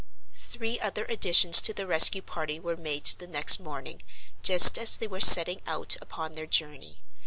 Three 0.33 0.79
other 0.79 1.05
additions 1.05 1.61
to 1.61 1.73
the 1.75 1.85
rescue 1.85 2.23
party 2.23 2.59
were 2.59 2.75
made 2.75 3.05
the 3.05 3.27
next 3.27 3.59
morning, 3.59 4.01
just 4.41 4.79
as 4.79 4.95
they 4.95 5.05
were 5.07 5.21
setting 5.21 5.61
out 5.67 5.95
upon 6.01 6.33
their 6.33 6.47
journey. 6.47 7.03